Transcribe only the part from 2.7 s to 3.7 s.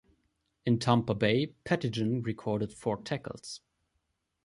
four tackles.